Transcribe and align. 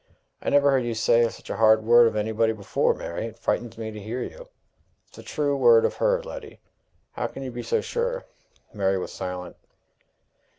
"I 0.41 0.49
never 0.49 0.71
heard 0.71 0.83
you 0.83 0.95
say 0.95 1.29
such 1.29 1.51
a 1.51 1.57
hard 1.57 1.83
word 1.83 2.07
of 2.07 2.15
anybody 2.15 2.53
before, 2.53 2.95
Mary! 2.95 3.27
It 3.27 3.37
frightens 3.37 3.77
me 3.77 3.91
to 3.91 3.99
hear 3.99 4.23
you." 4.23 4.49
"It's 5.07 5.19
a 5.19 5.21
true 5.21 5.55
word 5.55 5.85
of 5.85 5.97
her, 5.97 6.23
Letty." 6.23 6.59
"How 7.11 7.27
can 7.27 7.43
you 7.43 7.51
be 7.51 7.61
so 7.61 7.81
sure?" 7.81 8.25
Mary 8.73 8.97
was 8.97 9.11
silent. 9.11 9.57